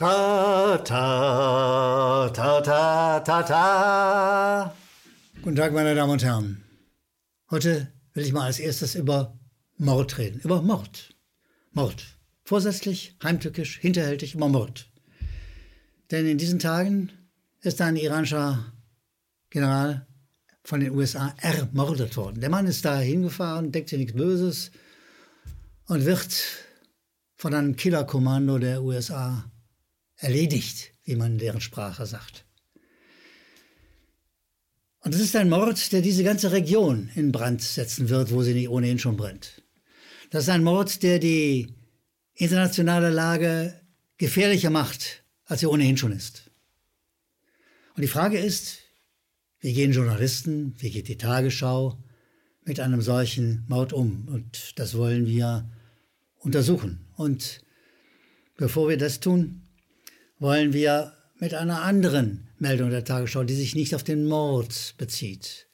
Ta, 0.00 0.78
ta, 0.82 2.30
ta, 2.30 2.60
ta, 2.62 3.20
ta, 3.20 3.42
ta. 3.42 4.74
Guten 5.42 5.56
Tag, 5.56 5.74
meine 5.74 5.94
Damen 5.94 6.12
und 6.12 6.24
Herren. 6.24 6.64
Heute 7.50 7.92
will 8.14 8.24
ich 8.24 8.32
mal 8.32 8.46
als 8.46 8.60
erstes 8.60 8.94
über 8.94 9.38
Mord 9.76 10.16
reden. 10.16 10.40
Über 10.40 10.62
Mord. 10.62 11.14
Mord. 11.72 12.02
Vorsätzlich, 12.44 13.14
heimtückisch, 13.22 13.78
hinterhältig, 13.78 14.34
über 14.34 14.48
Mord. 14.48 14.90
Denn 16.10 16.26
in 16.26 16.38
diesen 16.38 16.60
Tagen 16.60 17.12
ist 17.60 17.82
ein 17.82 17.96
iranischer 17.96 18.72
General 19.50 20.06
von 20.64 20.80
den 20.80 20.92
USA 20.92 21.34
ermordet 21.42 22.16
worden. 22.16 22.40
Der 22.40 22.48
Mann 22.48 22.64
ist 22.64 22.86
da 22.86 22.98
hingefahren, 22.98 23.70
deckt 23.70 23.90
sich 23.90 23.98
nichts 23.98 24.16
Böses 24.16 24.70
und 25.88 26.06
wird 26.06 26.32
von 27.36 27.52
einem 27.52 27.76
Killerkommando 27.76 28.56
der 28.56 28.82
USA 28.82 29.49
erledigt, 30.20 30.92
wie 31.04 31.16
man 31.16 31.32
in 31.32 31.38
deren 31.38 31.60
Sprache 31.60 32.06
sagt. 32.06 32.44
Und 35.02 35.14
es 35.14 35.20
ist 35.20 35.34
ein 35.34 35.48
Mord, 35.48 35.92
der 35.92 36.02
diese 36.02 36.22
ganze 36.22 36.52
Region 36.52 37.10
in 37.14 37.32
Brand 37.32 37.62
setzen 37.62 38.10
wird, 38.10 38.32
wo 38.32 38.42
sie 38.42 38.52
nicht 38.52 38.68
ohnehin 38.68 38.98
schon 38.98 39.16
brennt. 39.16 39.62
Das 40.30 40.44
ist 40.44 40.50
ein 40.50 40.62
Mord, 40.62 41.02
der 41.02 41.18
die 41.18 41.74
internationale 42.34 43.10
Lage 43.10 43.80
gefährlicher 44.18 44.70
macht, 44.70 45.24
als 45.46 45.60
sie 45.60 45.66
ohnehin 45.66 45.96
schon 45.96 46.12
ist. 46.12 46.50
Und 47.96 48.02
die 48.02 48.08
Frage 48.08 48.38
ist, 48.38 48.78
wie 49.60 49.72
gehen 49.72 49.92
Journalisten, 49.92 50.74
wie 50.78 50.90
geht 50.90 51.08
die 51.08 51.18
Tagesschau 51.18 52.02
mit 52.64 52.78
einem 52.78 53.00
solchen 53.00 53.64
Mord 53.68 53.92
um? 53.92 54.28
Und 54.28 54.78
das 54.78 54.96
wollen 54.96 55.26
wir 55.26 55.70
untersuchen. 56.36 57.06
Und 57.16 57.62
bevor 58.56 58.88
wir 58.88 58.96
das 58.98 59.20
tun, 59.20 59.69
wollen 60.40 60.72
wir 60.72 61.12
mit 61.38 61.54
einer 61.54 61.82
anderen 61.82 62.48
Meldung 62.58 62.90
der 62.90 63.04
Tagesschau, 63.04 63.44
die 63.44 63.54
sich 63.54 63.74
nicht 63.74 63.94
auf 63.94 64.02
den 64.02 64.26
Mord 64.26 64.94
bezieht, 64.98 65.68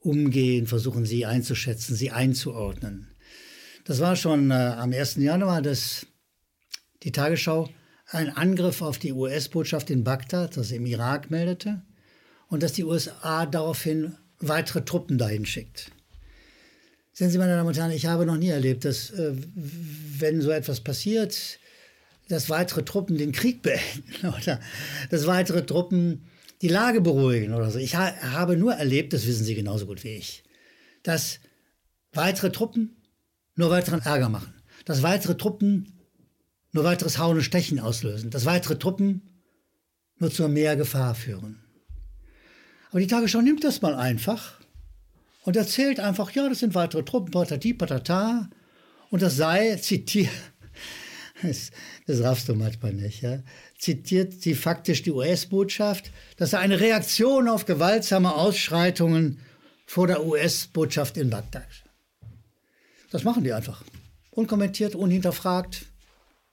umgehen, 0.00 0.66
versuchen 0.66 1.06
sie 1.06 1.24
einzuschätzen, 1.24 1.94
sie 1.94 2.10
einzuordnen. 2.10 3.14
Das 3.84 4.00
war 4.00 4.16
schon 4.16 4.50
äh, 4.50 4.54
am 4.54 4.92
1. 4.92 5.16
Januar, 5.16 5.62
dass 5.62 6.06
die 7.02 7.12
Tagesschau 7.12 7.68
einen 8.06 8.30
Angriff 8.30 8.82
auf 8.82 8.98
die 8.98 9.12
US-Botschaft 9.12 9.90
in 9.90 10.04
Bagdad, 10.04 10.56
das 10.56 10.70
im 10.70 10.86
Irak, 10.86 11.30
meldete 11.30 11.82
und 12.48 12.62
dass 12.62 12.72
die 12.72 12.84
USA 12.84 13.46
daraufhin 13.46 14.16
weitere 14.38 14.84
Truppen 14.84 15.18
dahin 15.18 15.46
schickt. 15.46 15.90
Sehen 17.12 17.30
Sie, 17.30 17.38
meine 17.38 17.56
Damen 17.56 17.68
und 17.68 17.76
Herren, 17.76 17.92
ich 17.92 18.06
habe 18.06 18.26
noch 18.26 18.36
nie 18.36 18.48
erlebt, 18.48 18.84
dass, 18.84 19.10
äh, 19.10 19.32
wenn 19.54 20.40
so 20.40 20.50
etwas 20.50 20.80
passiert, 20.80 21.58
dass 22.28 22.48
weitere 22.48 22.84
Truppen 22.84 23.18
den 23.18 23.32
Krieg 23.32 23.62
beenden 23.62 24.04
oder 24.22 24.60
dass 25.10 25.26
weitere 25.26 25.64
Truppen 25.64 26.24
die 26.62 26.68
Lage 26.68 27.00
beruhigen 27.00 27.54
oder 27.54 27.70
so. 27.70 27.78
Ich 27.78 27.96
ha 27.96 28.14
habe 28.32 28.56
nur 28.56 28.74
erlebt, 28.74 29.12
das 29.12 29.26
wissen 29.26 29.44
Sie 29.44 29.54
genauso 29.54 29.86
gut 29.86 30.04
wie 30.04 30.16
ich, 30.16 30.44
dass 31.02 31.40
weitere 32.12 32.50
Truppen 32.50 32.96
nur 33.54 33.70
weiteren 33.70 34.00
Ärger 34.00 34.28
machen, 34.28 34.54
dass 34.84 35.02
weitere 35.02 35.36
Truppen 35.36 36.00
nur 36.72 36.84
weiteres 36.84 37.18
Hauen 37.18 37.36
und 37.36 37.42
Stechen 37.42 37.78
auslösen, 37.78 38.30
dass 38.30 38.46
weitere 38.46 38.78
Truppen 38.78 39.22
nur 40.18 40.30
zu 40.30 40.48
mehr 40.48 40.76
Gefahr 40.76 41.14
führen. 41.14 41.60
Aber 42.90 43.00
die 43.00 43.06
Tagesschau 43.06 43.40
nimmt 43.40 43.64
das 43.64 43.82
mal 43.82 43.94
einfach 43.94 44.60
und 45.42 45.56
erzählt 45.56 46.00
einfach, 46.00 46.30
ja, 46.30 46.48
das 46.48 46.60
sind 46.60 46.74
weitere 46.74 47.04
Truppen, 47.04 47.32
patati, 47.32 47.74
patata, 47.74 48.48
und 49.10 49.22
das 49.22 49.36
sei, 49.36 49.76
zitiert, 49.76 50.30
das, 51.46 51.70
das 52.06 52.20
raffst 52.20 52.48
du 52.48 52.54
manchmal 52.54 52.92
nicht, 52.92 53.22
ja, 53.22 53.42
zitiert 53.78 54.40
sie 54.40 54.54
faktisch 54.54 55.02
die 55.02 55.12
US-Botschaft, 55.12 56.10
das 56.36 56.50
sei 56.50 56.58
eine 56.58 56.80
Reaktion 56.80 57.48
auf 57.48 57.66
gewaltsame 57.66 58.34
Ausschreitungen 58.34 59.40
vor 59.86 60.06
der 60.06 60.24
US-Botschaft 60.24 61.16
in 61.16 61.30
Bagdad. 61.30 61.68
Das 63.10 63.24
machen 63.24 63.44
die 63.44 63.52
einfach. 63.52 63.84
Unkommentiert, 64.30 64.94
unhinterfragt, 64.94 65.86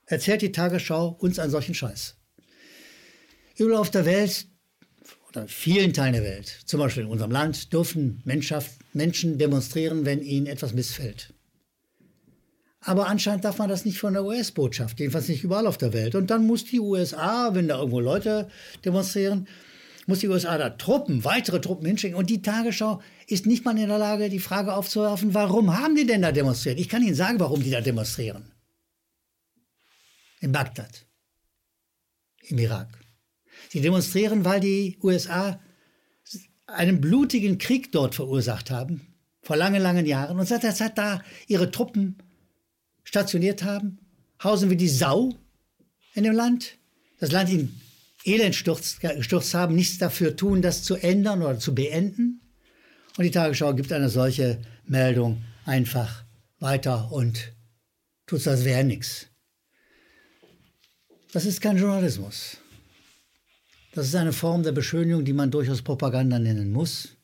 erzählt 0.06 0.42
die 0.42 0.52
Tagesschau 0.52 1.08
uns 1.20 1.40
einen 1.40 1.52
solchen 1.52 1.74
Scheiß. 1.74 2.16
Überall 3.58 3.82
auf 3.82 3.90
der 3.90 4.06
Welt 4.06 4.48
oder 5.30 5.48
vielen 5.48 5.94
Teilen 5.94 6.14
der 6.14 6.24
Welt, 6.24 6.60
zum 6.66 6.80
Beispiel 6.80 7.04
in 7.04 7.10
unserem 7.10 7.32
Land, 7.32 7.72
dürfen 7.74 8.22
Menschen 8.26 9.38
demonstrieren, 9.38 10.06
wenn 10.06 10.22
ihnen 10.22 10.46
etwas 10.46 10.74
missfällt. 10.74 11.31
Aber 12.84 13.08
anscheinend 13.08 13.46
darf 13.46 13.60
man 13.60 13.70
das 13.70 13.86
nicht 13.86 14.00
von 14.00 14.14
der 14.14 14.26
US-Botschaft, 14.26 15.00
jedenfalls 15.00 15.28
nicht 15.28 15.44
überall 15.44 15.68
auf 15.68 15.78
der 15.78 15.94
Welt. 15.94 16.16
Und 16.16 16.32
dann 16.32 16.48
muss 16.48 16.66
die 16.66 16.80
USA, 16.80 17.54
wenn 17.54 17.68
da 17.68 17.78
irgendwo 17.78 18.00
Leute 18.00 18.50
demonstrieren, 18.84 19.48
muss 20.08 20.20
die 20.20 20.28
USA 20.28 20.58
da 20.58 20.72
Truppen, 20.72 21.24
weitere 21.24 21.62
Truppen 21.62 21.86
hinschicken. 21.86 22.18
Und 22.18 22.32
die 22.32 22.42
Tagesschau 22.42 23.02
ist 23.28 23.46
nicht 23.46 23.64
mal 23.66 23.78
in 23.78 23.88
der 23.88 24.00
Lage, 24.00 24.30
die 24.30 24.40
Frage 24.40 24.74
aufzuwerfen, 24.74 25.36
warum 25.36 25.78
haben 25.78 25.96
die 25.96 26.08
denn 26.08 26.24
da 26.24 26.32
demonstriert? 26.32 26.80
Ich 26.80 26.90
kann 26.90 27.04
Ihnen 27.04 27.16
sagen, 27.16 27.40
warum 27.40 27.62
die 27.62 27.70
da 27.70 27.82
demonstrieren. 27.82 28.52
In 30.40 30.52
Bagdad, 30.52 31.06
im 32.48 32.58
Irak. 32.58 32.90
Sie 33.70 33.80
demonstrieren, 33.80 34.44
weil 34.44 34.60
die 34.60 34.98
USA 35.04 35.60
einen 36.66 37.00
blutigen 37.00 37.60
Krieg 37.60 37.92
dort 37.92 38.16
verursacht 38.16 38.72
haben, 38.72 39.02
vor 39.44 39.56
langen, 39.56 39.84
langen 39.84 40.08
Jahren. 40.08 40.40
Und 40.40 40.48
seit 40.48 40.64
der 40.64 40.74
Zeit 40.74 40.98
da 40.98 41.22
ihre 41.48 41.70
Truppen 41.70 42.18
stationiert 43.04 43.64
haben, 43.64 44.00
hausen 44.44 44.70
wir 44.70 44.78
die 44.78 44.90
Sau 44.90 45.34
in 46.14 46.24
dem 46.24 46.34
Land, 46.34 46.78
das 47.20 47.32
Land 47.32 47.50
in 47.50 47.80
Elend 48.24 48.56
gestürzt 48.56 49.54
haben, 49.54 49.76
nichts 49.76 49.98
dafür 49.98 50.36
tun, 50.36 50.62
das 50.62 50.84
zu 50.84 50.96
ändern 50.96 51.42
oder 51.42 51.58
zu 51.58 51.74
beenden. 51.74 52.42
Und 53.18 53.24
die 53.24 53.32
Tagesschau 53.32 53.74
gibt 53.74 53.92
eine 53.92 54.10
solche 54.10 54.62
Meldung 54.86 55.44
einfach 55.66 56.24
weiter 56.60 57.12
und 57.12 57.54
tut 58.28 58.46
das 58.46 58.64
wäre 58.64 58.84
nichts. 58.84 59.28
Das 61.34 61.46
ist 61.46 61.62
kein 61.62 61.78
Journalismus. 61.78 62.58
Das 63.94 64.08
ist 64.08 64.16
eine 64.16 64.34
Form 64.34 64.64
der 64.64 64.72
Beschönigung, 64.72 65.26
die 65.26 65.34
man 65.34 65.52
durchaus 65.52 65.82
Propaganda 65.82 66.40
nennen 66.40 66.72
muss. 66.72 67.18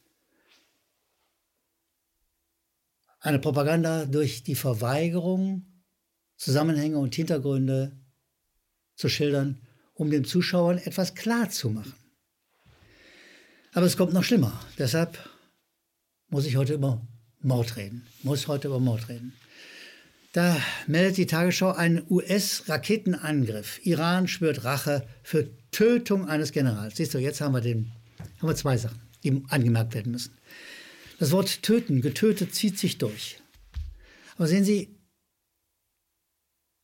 Eine 3.20 3.40
Propaganda 3.40 4.06
durch 4.06 4.44
die 4.44 4.56
Verweigerung 4.56 5.67
Zusammenhänge 6.38 6.98
und 6.98 7.14
Hintergründe 7.16 7.92
zu 8.96 9.10
schildern, 9.10 9.62
um 9.94 10.10
dem 10.10 10.24
Zuschauern 10.24 10.78
etwas 10.78 11.16
klar 11.16 11.50
zu 11.50 11.70
machen. 11.70 11.94
Aber 13.74 13.86
es 13.86 13.98
kommt 13.98 14.14
noch 14.14 14.24
schlimmer. 14.24 14.60
Deshalb 14.78 15.20
muss 16.30 16.46
ich 16.46 16.56
heute 16.56 16.74
über 16.74 17.06
Mord 17.42 17.76
reden. 17.76 18.08
Muss 18.24 18.48
heute 18.48 18.68
über 18.68 18.80
Mord 18.80 19.10
reden. 19.10 19.34
Da 20.34 20.62
meldet 20.86 21.18
die 21.18 21.26
Tagesschau 21.26 21.72
einen 21.72 22.04
US-Raketenangriff. 22.10 23.80
Iran 23.84 24.28
schwört 24.28 24.64
Rache 24.64 25.08
für 25.24 25.50
Tötung 25.72 26.28
eines 26.28 26.52
Generals. 26.52 26.98
Siehst 26.98 27.14
du, 27.14 27.18
jetzt 27.18 27.42
haben 27.42 27.54
wir, 27.54 27.62
den, 27.62 27.92
haben 28.40 28.50
wir 28.50 28.56
zwei 28.56 28.78
Sachen, 28.78 29.02
die 29.24 29.44
angemerkt 29.50 29.96
werden 29.96 30.12
müssen. 30.12 30.38
Das 31.20 31.32
Wort 31.32 31.64
töten, 31.64 32.02
getötet, 32.02 32.54
zieht 32.54 32.78
sich 32.78 32.98
durch. 33.00 33.40
Aber 34.36 34.48
sehen 34.48 34.64
Sie, 34.64 34.97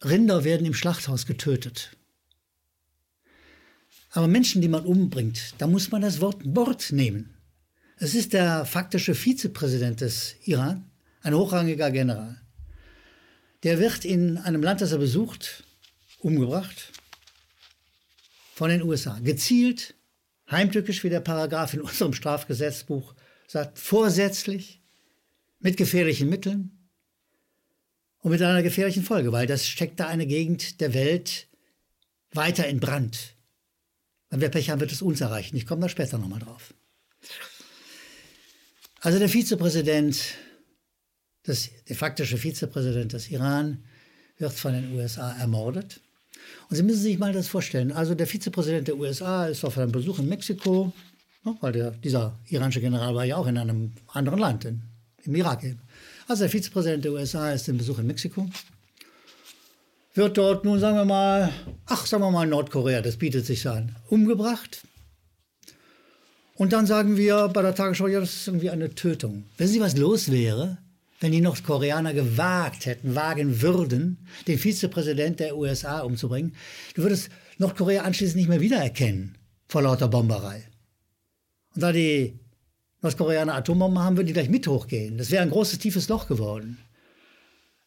Rinder 0.03 0.44
werden 0.44 0.66
im 0.66 0.74
Schlachthaus 0.74 1.25
getötet. 1.25 1.96
Aber 4.12 4.28
Menschen, 4.28 4.62
die 4.62 4.68
man 4.68 4.86
umbringt, 4.86 5.56
da 5.58 5.68
muss 5.68 5.91
man 5.91 6.02
das 6.02 6.22
Wort 6.22 6.46
Mord 6.46 6.91
nehmen. 6.91 7.34
Es 7.97 8.16
ist 8.16 8.34
der 8.34 8.66
faktische 8.66 9.16
Vizepräsident 9.16 10.02
des 10.02 10.36
Iran, 10.46 10.91
ein 11.22 11.34
hochrangiger 11.34 11.90
General. 11.90 12.41
Der 13.64 13.80
wird 13.80 14.03
in 14.03 14.38
einem 14.38 14.62
Land, 14.62 14.81
das 14.81 14.91
er 14.91 14.97
besucht, 14.97 15.64
umgebracht 16.20 16.91
von 18.53 18.70
den 18.70 18.84
USA. 18.84 19.17
Gezielt, 19.20 19.96
heimtückisch, 20.52 21.03
wie 21.03 21.09
der 21.09 21.22
Paragraph 21.22 21.73
in 21.73 21.82
unserem 21.90 22.14
Strafgesetzbuch 22.14 23.16
sagt, 23.47 23.79
vorsätzlich, 23.79 24.82
mit 25.59 25.78
gefährlichen 25.78 26.29
Mitteln, 26.29 26.83
und 28.23 28.31
mit 28.31 28.41
einer 28.41 28.64
gefährlichen 28.64 29.03
Folge, 29.03 29.31
weil 29.31 29.47
das 29.47 29.67
steckt 29.67 29.99
da 29.99 30.08
eine 30.08 30.25
Gegend 30.25 30.79
der 30.79 30.93
Welt 30.93 31.47
weiter 32.31 32.66
in 32.66 32.79
Brand. 32.79 33.35
Wenn 34.29 34.41
wir 34.41 34.49
Pech 34.49 34.70
haben, 34.70 34.79
wird 34.79 34.93
es 34.93 35.02
uns 35.02 35.22
erreichen. 35.22 35.58
Ich 35.58 35.67
komme 35.67 35.81
da 35.81 35.90
später 35.90 36.17
nochmal 36.17 36.40
drauf. 36.40 36.73
Also 39.02 39.20
der 39.20 39.28
Vizepräsident, 39.28 40.17
das, 41.43 41.70
der 41.90 41.97
faktische 41.97 42.37
Vizepräsident 42.37 43.11
des 43.11 43.29
Iran, 43.29 43.84
wird 44.37 44.53
von 44.53 44.73
den 44.73 44.96
USA 44.96 45.34
ermordet. 45.34 45.99
Und 46.69 46.78
Sie 46.78 46.84
müssen 46.84 47.02
sich 47.02 47.19
mal 47.19 47.34
das 47.34 47.49
vorstellen. 47.49 47.91
Also 47.91 48.16
der 48.16 48.26
Vizepräsident 48.26 48.87
der 48.87 48.97
USA 48.97 49.47
ist 49.47 49.66
auf 49.66 49.78
einem 49.78 49.91
Besuch 49.91 50.19
in 50.19 50.29
Mexiko, 50.29 50.93
ne, 51.43 51.58
weil 51.59 51.73
der, 51.73 51.91
dieser 51.91 52.40
iranische 52.47 52.79
General 52.79 53.14
war 53.14 53.26
ja 53.26 53.35
auch 53.35 53.47
in 53.47 53.58
einem 53.58 53.91
anderen 54.08 54.40
Land, 54.40 54.64
in, 54.64 54.81
im 55.23 55.35
Irak 55.35 55.66
eben. 55.66 55.81
Also 56.28 56.43
der 56.43 56.49
Vizepräsident 56.49 57.05
der 57.05 57.14
USA 57.14 57.52
ist 57.52 57.67
im 57.67 57.78
Besuch 57.78 57.99
in 57.99 58.08
Mexiko, 58.08 58.49
wird 60.14 60.37
dort 60.37 60.64
nun, 60.64 60.79
sagen 60.79 60.96
wir 60.96 61.05
mal, 61.05 61.52
ach, 61.85 62.05
sagen 62.05 62.23
wir 62.23 62.31
mal 62.31 62.47
Nordkorea, 62.47 63.02
das 63.02 63.17
bietet 63.17 63.46
sich 63.46 63.67
an, 63.67 63.96
umgebracht. 64.09 64.84
Und 66.55 66.72
dann 66.72 66.85
sagen 66.85 67.17
wir 67.17 67.47
bei 67.47 67.61
der 67.61 67.73
Tagesschau, 67.73 68.08
ja, 68.08 68.20
das 68.20 68.34
ist 68.35 68.47
irgendwie 68.47 68.70
eine 68.70 68.93
Tötung. 68.93 69.46
Wissen 69.58 69.73
Sie, 69.73 69.81
was 69.81 69.97
los 69.97 70.31
wäre, 70.31 70.78
wenn 71.20 71.31
die 71.31 71.41
Nordkoreaner 71.41 72.14
gewagt 72.14 72.85
hätten, 72.85 73.16
wagen 73.16 73.61
würden, 73.61 74.19
den 74.47 74.59
Vizepräsident 74.59 75.40
der 75.40 75.58
USA 75.58 76.02
umzubringen? 76.02 76.55
Du 76.93 77.02
würdest 77.02 77.29
Nordkorea 77.58 78.03
anschließend 78.03 78.37
nicht 78.37 78.49
mehr 78.49 78.61
wiedererkennen 78.61 79.37
vor 79.67 79.81
lauter 79.81 80.08
Bomberei. 80.08 80.64
Und 81.73 81.81
da 81.81 81.91
die 81.91 82.40
Nordkoreaner 83.03 83.55
Atombomben 83.55 84.02
haben, 84.02 84.17
würden 84.17 84.28
die 84.28 84.34
gleich 84.34 84.50
mit 84.50 84.67
hochgehen. 84.67 85.17
Das 85.17 85.29
wäre 85.29 85.44
ein 85.44 85.50
großes, 85.50 85.79
tiefes 85.79 86.09
Loch 86.09 86.28
geworden. 86.28 86.78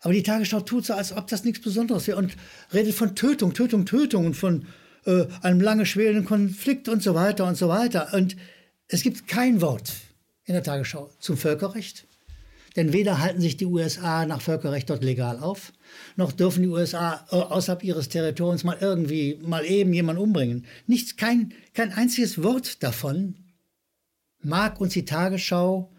Aber 0.01 0.13
die 0.13 0.23
Tagesschau 0.23 0.61
tut 0.61 0.87
so, 0.87 0.95
als 0.95 1.13
ob 1.13 1.27
das 1.27 1.45
nichts 1.45 1.63
Besonderes 1.63 2.07
wäre 2.07 2.19
und 2.19 2.37
redet 2.73 2.95
von 2.95 3.17
Tötung, 3.17 3.55
Tötung, 3.55 3.87
Tötung 3.87 4.27
und 4.27 4.35
von 4.35 4.67
äh, 5.07 5.25
einem 5.41 5.61
lange 5.61 5.87
schwelenden 5.87 6.25
Konflikt 6.25 6.89
und 6.89 7.03
so 7.03 7.15
weiter 7.15 7.47
und 7.47 7.57
so 7.57 7.69
weiter. 7.69 8.13
Und 8.13 8.37
es 8.89 9.03
gibt 9.03 9.27
kein 9.27 9.61
Wort 9.63 9.93
in 10.45 10.55
der 10.55 10.63
Tagesschau 10.63 11.11
zum 11.19 11.37
Völkerrecht. 11.37 12.07
Denn 12.77 12.93
weder 12.93 13.21
halten 13.21 13.41
sich 13.41 13.57
die 13.57 13.65
USA 13.65 14.27
nach 14.27 14.43
Völkerrecht 14.43 14.91
dort 14.91 15.03
legal 15.03 15.39
auf, 15.41 15.73
noch 16.17 16.31
dürfen 16.31 16.63
die 16.63 16.69
USA 16.69 17.27
äh, 17.31 17.37
außerhalb 17.37 17.83
ihres 17.83 18.11
Territoriums 18.11 18.65
mal 18.65 18.77
irgendwie, 18.79 19.41
mal 19.43 19.65
eben 19.65 19.95
jemanden 19.95 20.21
umbringen. 20.23 20.67
Nichts, 20.87 21.17
kein, 21.17 21.55
kein 21.73 21.93
einziges 21.93 22.43
Wort 22.43 22.83
davon 22.83 23.35
mag 24.47 24.81
uns 24.81 24.95
die 24.95 25.05
Tagesschau 25.05 25.93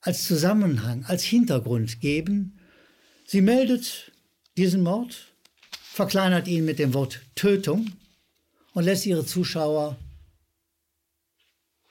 als 0.00 0.24
Zusammenhang, 0.24 1.04
als 1.04 1.24
Hintergrund 1.24 2.00
geben, 2.00 2.54
Sie 3.30 3.42
meldet 3.42 4.10
diesen 4.56 4.82
Mord, 4.82 5.34
verkleinert 5.70 6.48
ihn 6.48 6.64
mit 6.64 6.78
dem 6.78 6.94
Wort 6.94 7.20
Tötung 7.34 7.92
und 8.72 8.84
lässt 8.84 9.04
ihre 9.04 9.26
Zuschauer 9.26 9.98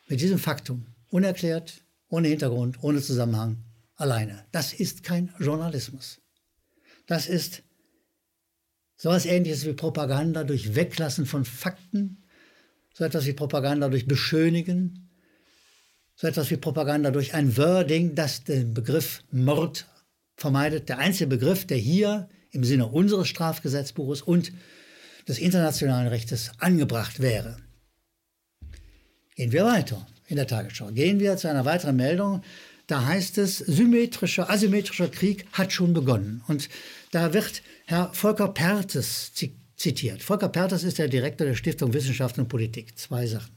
mit 0.08 0.20
diesem 0.20 0.40
Faktum 0.40 0.88
unerklärt, 1.10 1.84
ohne 2.10 2.30
Hintergrund, 2.30 2.82
ohne 2.82 3.04
Zusammenhang 3.04 3.58
alleine. 3.98 4.46
Das 4.52 4.74
ist 4.74 5.04
kein 5.04 5.32
Journalismus. 5.38 6.22
Das 7.06 7.28
ist 7.28 7.62
so 8.96 9.10
etwas 9.10 9.28
ähnliches 9.28 9.64
wie 9.66 9.74
Propaganda 9.74 10.44
durch 10.44 10.74
Weglassen 10.74 11.28
von 11.28 11.46
Fakten, 11.46 12.24
so 12.96 13.04
etwas 13.04 13.28
wie 13.28 13.34
Propaganda 13.34 13.90
durch 13.90 14.08
Beschönigen, 14.08 15.07
so 16.18 16.28
etwas 16.28 16.50
wie 16.50 16.58
Propaganda 16.58 17.12
durch 17.12 17.36
ein 17.36 17.56
Wording, 17.58 18.16
das 18.16 18.44
den 18.44 18.74
Begriff 18.74 19.24
Mord 19.32 19.86
vermeidet 20.36 20.90
der 20.90 20.98
einzige 20.98 21.28
Begriff, 21.28 21.66
der 21.66 21.78
hier 21.78 22.28
im 22.52 22.64
Sinne 22.64 22.88
unseres 22.88 23.28
Strafgesetzbuches 23.28 24.24
und 24.24 24.52
des 25.28 25.38
internationalen 25.38 26.08
Rechtes 26.08 26.52
angebracht 26.58 27.20
wäre. 27.20 27.58
Gehen 29.36 29.52
wir 29.52 29.66
weiter 29.66 30.08
in 30.28 30.38
der 30.38 30.48
Tagesschau. 30.48 30.88
Gehen 30.88 31.20
wir 31.20 31.38
zu 31.38 31.50
einer 31.50 31.66
weiteren 31.66 31.96
Meldung. 31.96 32.42
Da 32.88 33.06
heißt 33.06 33.38
es, 33.38 33.58
symmetrischer, 33.60 34.50
asymmetrischer 34.50 35.10
Krieg 35.10 35.46
hat 35.52 35.72
schon 35.72 35.94
begonnen. 35.94 36.42
Und 36.48 36.70
da 37.12 37.34
wird 37.34 37.62
Herr 37.86 38.12
Volker 38.14 38.48
Pertes 38.48 39.34
zitiert. 39.76 40.24
Volker 40.24 40.50
Pertes 40.50 40.84
ist 40.84 40.98
der 40.98 41.10
Direktor 41.10 41.46
der 41.46 41.56
Stiftung 41.56 41.94
Wissenschaft 41.94 42.40
und 42.40 42.48
Politik. 42.48 42.98
Zwei 42.98 43.28
Sachen. 43.28 43.57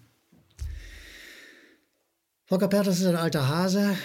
Volker 2.51 2.67
Pertes 2.67 2.99
ist 2.99 3.07
ein 3.07 3.15
alter 3.15 3.47
Hase, 3.47 3.97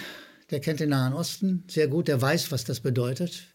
der 0.50 0.60
kennt 0.60 0.78
den 0.78 0.90
Nahen 0.90 1.14
Osten 1.14 1.64
sehr 1.68 1.88
gut, 1.88 2.06
der 2.06 2.22
weiß, 2.22 2.52
was 2.52 2.62
das 2.62 2.78
bedeutet. 2.78 3.52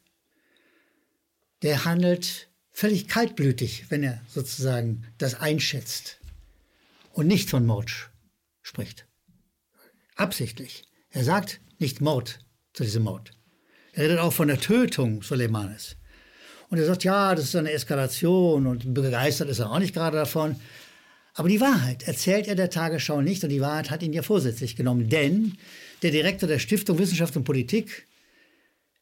Der 1.62 1.86
handelt 1.86 2.50
völlig 2.74 3.08
kaltblütig, 3.08 3.86
wenn 3.88 4.04
er 4.04 4.22
sozusagen 4.28 5.08
das 5.18 5.36
einschätzt 5.36 6.20
und 7.14 7.28
nicht 7.28 7.50
von 7.50 7.66
Mord 7.66 8.10
spricht. 8.62 9.08
Absichtlich. 10.18 10.84
Er 11.10 11.24
sagt 11.24 11.62
nicht 11.80 12.02
Mord 12.02 12.40
zu 12.74 12.84
diesem 12.84 13.04
Mord. 13.04 13.32
Er 13.94 14.04
redet 14.04 14.20
auch 14.20 14.34
von 14.34 14.50
der 14.50 14.60
Tötung 14.60 15.24
Soleimanes. 15.24 15.96
Und 16.68 16.80
er 16.80 16.86
sagt, 16.86 17.06
ja, 17.06 17.34
das 17.34 17.46
ist 17.46 17.56
eine 17.56 17.72
Eskalation 17.72 18.68
und 18.68 18.94
begeistert 18.94 19.48
ist 19.48 19.60
er 19.60 19.72
auch 19.72 19.80
nicht 19.80 19.94
gerade 19.94 20.18
davon. 20.18 20.58
Aber 21.34 21.48
die 21.48 21.62
Wahrheit 21.62 22.04
erzählt 22.04 22.48
er 22.48 22.56
der 22.56 22.70
Tagesschau 22.70 23.22
nicht 23.22 23.44
und 23.44 23.50
die 23.50 23.62
Wahrheit 23.62 23.90
hat 23.90 24.04
ihn 24.04 24.14
ja 24.14 24.22
vorsätzlich 24.22 24.76
genommen, 24.76 25.10
denn 25.10 25.58
der 26.02 26.12
Direktor 26.12 26.48
der 26.48 26.60
Stiftung 26.60 26.98
Wissenschaft 26.98 27.36
und 27.38 27.44
Politik 27.44 28.08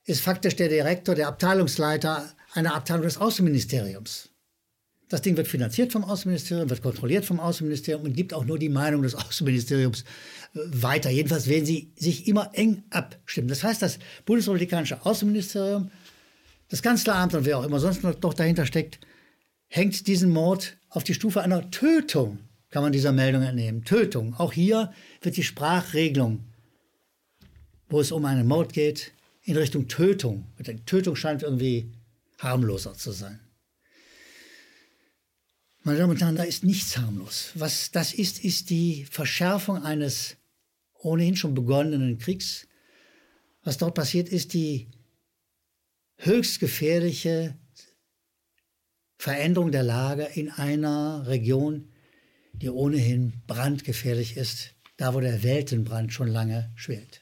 ist 0.06 0.22
faktisch 0.22 0.56
der 0.56 0.70
Direktor, 0.70 1.16
der 1.16 1.28
Abteilungsleiter 1.28 2.34
einer 2.54 2.76
Abteilung 2.76 3.04
des 3.04 3.18
Außenministeriums. 3.18 4.30
Das 5.08 5.24
Ding 5.24 5.36
wird 5.38 5.48
finanziert 5.48 5.92
vom 5.92 6.04
Außenministerium, 6.04 6.70
wird 6.70 6.84
kontrolliert 6.84 7.26
vom 7.26 7.40
Außenministerium 7.40 8.04
und 8.04 8.14
gibt 8.14 8.32
auch 8.32 8.46
nur 8.46 8.60
die 8.60 8.70
Meinung 8.70 9.02
des 9.02 9.16
Außenministeriums 9.16 10.04
äh, 10.54 10.60
weiter. 10.72 11.10
Jedenfalls 11.10 11.48
werden 11.48 11.66
sie 11.66 11.92
sich 11.96 12.28
immer 12.28 12.52
eng 12.54 12.84
abstimmen. 12.92 13.48
Das 13.48 13.64
heißt, 13.64 13.82
das 13.82 13.98
bundesrepublikanische 14.26 15.04
Außenministerium, 15.04 15.90
das 16.70 16.84
Kanzleramt 16.84 17.34
und 17.34 17.46
wer 17.46 17.58
auch 17.58 17.64
immer 17.64 17.80
sonst 17.80 18.04
noch 18.04 18.34
dahinter 18.36 18.68
steckt, 18.68 19.00
hängt 19.68 20.06
diesen 20.06 20.30
Mord 20.30 20.78
auf 20.90 21.04
die 21.04 21.14
Stufe 21.14 21.42
einer 21.42 21.72
Tötung, 21.72 22.40
kann 22.70 22.84
man 22.84 22.92
dieser 22.92 23.12
Meldung 23.12 23.42
entnehmen. 23.44 23.84
Tötung. 23.84 24.36
Auch 24.36 24.54
hier 24.54 24.94
wird 25.22 25.38
die 25.38 25.44
Sprachregelung 25.44 26.44
wo 27.90 28.00
es 28.00 28.12
um 28.12 28.26
einen 28.26 28.48
Mord 28.48 28.74
geht, 28.74 29.12
in 29.44 29.58
Richtung 29.58 29.88
Tötung. 29.88 30.48
Tötung 30.86 31.16
scheint 31.16 31.44
irgendwie 31.44 31.92
harmloser 32.38 32.94
zu 32.94 33.12
sein. 33.12 33.40
Meine 35.84 35.98
Damen 35.98 36.12
und 36.12 36.22
Herren, 36.22 36.36
da 36.36 36.44
ist 36.44 36.64
nichts 36.64 36.98
harmlos. 36.98 37.52
Was 37.56 37.90
das 37.92 38.14
ist, 38.14 38.44
ist 38.44 38.70
die 38.70 39.06
Verschärfung 39.06 39.84
eines 39.84 40.36
ohnehin 40.94 41.36
schon 41.36 41.56
begonnenen 41.56 42.20
Kriegs. 42.20 42.68
Was 43.64 43.78
dort 43.78 43.96
passiert, 43.96 44.30
ist 44.30 44.54
die 44.54 44.88
höchst 46.18 46.60
gefährliche 46.60 47.58
Veränderung 49.20 49.74
der 49.74 49.84
Lage 49.84 50.24
in 50.34 50.50
einer 50.50 51.28
Region, 51.28 51.90
die 52.54 52.70
ohnehin 52.70 53.34
brandgefährlich 53.48 54.38
ist, 54.38 54.74
da 54.96 55.14
wo 55.14 55.20
der 55.20 55.44
Weltenbrand 55.44 56.14
schon 56.14 56.30
lange 56.30 56.72
schwelt. 56.76 57.22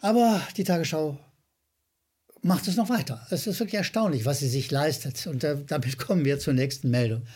Aber 0.00 0.40
die 0.56 0.62
Tagesschau 0.62 1.18
macht 2.42 2.68
es 2.68 2.76
noch 2.76 2.88
weiter. 2.88 3.26
Es 3.30 3.48
ist 3.48 3.58
wirklich 3.58 3.74
erstaunlich, 3.74 4.24
was 4.24 4.38
sie 4.38 4.48
sich 4.48 4.70
leistet. 4.70 5.26
Und 5.26 5.42
damit 5.42 5.98
kommen 6.06 6.24
wir 6.24 6.38
zur 6.38 6.54
nächsten 6.54 6.90
Meldung. 6.90 7.26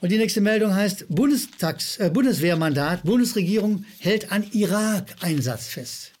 Und 0.00 0.12
die 0.12 0.18
nächste 0.18 0.40
Meldung 0.40 0.72
heißt, 0.72 1.06
Bundestags, 1.08 1.98
äh, 1.98 2.08
Bundeswehrmandat, 2.08 3.02
Bundesregierung 3.02 3.84
hält 3.98 4.30
an 4.30 4.44
Irak-Einsatz 4.52 5.66
fest. 5.66 6.12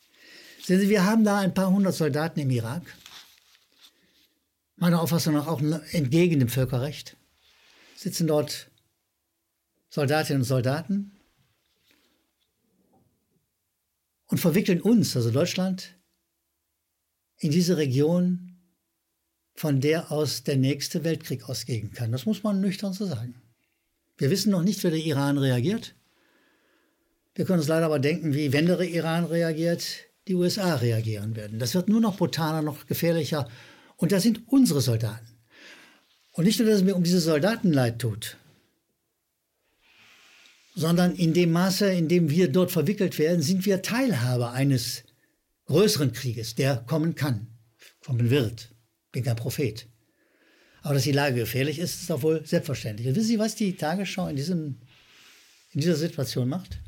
Sehen 0.64 0.80
Sie, 0.80 0.88
wir 0.88 1.04
haben 1.04 1.24
da 1.24 1.38
ein 1.38 1.54
paar 1.54 1.70
hundert 1.70 1.94
Soldaten 1.94 2.40
im 2.40 2.50
Irak. 2.50 2.82
Meiner 4.80 5.02
Auffassung 5.02 5.34
nach 5.34 5.46
auch 5.46 5.60
entgegen 5.92 6.40
dem 6.40 6.48
Völkerrecht. 6.48 7.18
Sitzen 7.96 8.26
dort 8.26 8.70
Soldatinnen 9.90 10.40
und 10.40 10.46
Soldaten 10.46 11.12
und 14.28 14.38
verwickeln 14.38 14.80
uns, 14.80 15.14
also 15.14 15.30
Deutschland, 15.30 15.96
in 17.36 17.50
diese 17.50 17.76
Region, 17.76 18.56
von 19.54 19.82
der 19.82 20.10
aus 20.10 20.44
der 20.44 20.56
nächste 20.56 21.04
Weltkrieg 21.04 21.46
ausgehen 21.46 21.92
kann. 21.92 22.10
Das 22.10 22.24
muss 22.24 22.42
man 22.42 22.62
nüchtern 22.62 22.94
so 22.94 23.04
sagen. 23.04 23.34
Wir 24.16 24.30
wissen 24.30 24.50
noch 24.50 24.62
nicht, 24.62 24.82
wie 24.82 24.88
der 24.88 24.98
Iran 24.98 25.36
reagiert. 25.36 25.94
Wir 27.34 27.44
können 27.44 27.58
uns 27.58 27.68
leider 27.68 27.84
aber 27.84 27.98
denken, 27.98 28.32
wie, 28.32 28.54
wenn 28.54 28.64
der 28.64 28.80
Iran 28.80 29.26
reagiert, 29.26 29.84
die 30.26 30.36
USA 30.36 30.76
reagieren 30.76 31.36
werden. 31.36 31.58
Das 31.58 31.74
wird 31.74 31.90
nur 31.90 32.00
noch 32.00 32.16
brutaler, 32.16 32.62
noch 32.62 32.86
gefährlicher. 32.86 33.46
Und 34.00 34.12
da 34.12 34.18
sind 34.18 34.48
unsere 34.48 34.80
Soldaten. 34.80 35.26
Und 36.32 36.44
nicht 36.44 36.58
nur, 36.58 36.66
dass 36.66 36.78
es 36.78 36.84
mir 36.84 36.96
um 36.96 37.04
diese 37.04 37.20
Soldaten 37.20 37.70
leid 37.70 37.98
tut, 37.98 38.38
sondern 40.74 41.14
in 41.14 41.34
dem 41.34 41.52
Maße, 41.52 41.92
in 41.92 42.08
dem 42.08 42.30
wir 42.30 42.50
dort 42.50 42.72
verwickelt 42.72 43.18
werden, 43.18 43.42
sind 43.42 43.66
wir 43.66 43.82
Teilhaber 43.82 44.52
eines 44.52 45.04
größeren 45.66 46.12
Krieges, 46.12 46.54
der 46.54 46.78
kommen 46.78 47.14
kann, 47.14 47.48
kommen 48.02 48.30
wird. 48.30 48.72
Bin 49.12 49.22
kein 49.22 49.36
Prophet. 49.36 49.86
Aber 50.80 50.94
dass 50.94 51.02
die 51.02 51.12
Lage 51.12 51.36
gefährlich 51.36 51.78
ist, 51.78 52.00
ist 52.00 52.08
doch 52.08 52.22
wohl 52.22 52.46
selbstverständlich. 52.46 53.06
Und 53.06 53.16
wissen 53.16 53.28
Sie, 53.28 53.38
was 53.38 53.54
die 53.54 53.76
Tagesschau 53.76 54.28
in, 54.28 54.36
diesem, 54.36 54.80
in 55.72 55.80
dieser 55.80 55.96
Situation 55.96 56.48
macht? 56.48 56.78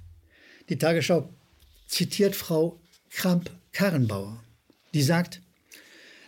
Die 0.70 0.78
Tagesschau 0.78 1.28
zitiert 1.86 2.34
Frau 2.34 2.80
Kramp-Karrenbauer, 3.10 4.42
die 4.94 5.02
sagt, 5.02 5.42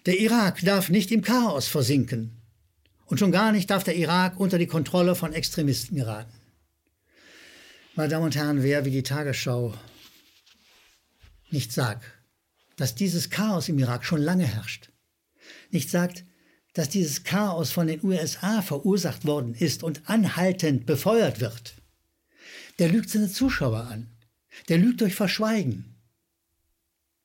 der 0.06 0.18
Irak 0.20 0.60
darf 0.62 0.90
nicht 0.90 1.10
im 1.10 1.22
Chaos 1.22 1.66
versinken. 1.68 2.40
Und 3.06 3.18
schon 3.18 3.32
gar 3.32 3.52
nicht 3.52 3.70
darf 3.70 3.84
der 3.84 3.96
Irak 3.96 4.38
unter 4.40 4.58
die 4.58 4.66
Kontrolle 4.66 5.14
von 5.14 5.32
Extremisten 5.32 5.96
geraten. 5.96 6.32
Meine 7.94 8.08
Damen 8.08 8.24
und 8.24 8.36
Herren, 8.36 8.62
wer 8.62 8.84
wie 8.84 8.90
die 8.90 9.02
Tagesschau 9.02 9.74
nicht 11.50 11.72
sagt, 11.72 12.04
dass 12.76 12.94
dieses 12.94 13.30
Chaos 13.30 13.68
im 13.68 13.78
Irak 13.78 14.04
schon 14.04 14.20
lange 14.20 14.46
herrscht, 14.46 14.90
nicht 15.70 15.90
sagt, 15.90 16.24
dass 16.72 16.88
dieses 16.88 17.22
Chaos 17.22 17.70
von 17.70 17.86
den 17.86 18.02
USA 18.02 18.62
verursacht 18.62 19.26
worden 19.26 19.54
ist 19.54 19.84
und 19.84 20.02
anhaltend 20.10 20.86
befeuert 20.86 21.40
wird, 21.40 21.74
der 22.78 22.88
lügt 22.88 23.10
seine 23.10 23.30
Zuschauer 23.30 23.86
an. 23.86 24.10
Der 24.68 24.78
lügt 24.78 25.00
durch 25.00 25.14
Verschweigen. 25.14 25.93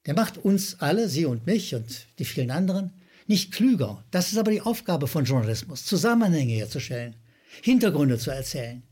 Der 0.06 0.14
macht 0.14 0.38
uns 0.38 0.80
alle, 0.80 1.10
Sie 1.10 1.26
und 1.26 1.46
mich 1.46 1.76
und 1.76 2.08
die 2.18 2.26
vielen 2.26 2.52
anderen, 2.52 2.94
nicht 3.28 3.54
klüger. 3.54 4.04
Das 4.12 4.32
ist 4.32 4.38
aber 4.38 4.52
die 4.52 4.62
Aufgabe 4.62 5.08
von 5.08 5.26
Journalismus, 5.26 5.86
Zusammenhänge 5.86 6.54
herzustellen, 6.54 7.16
Hintergründe 7.62 8.18
zu 8.18 8.32
erzählen. 8.32 8.84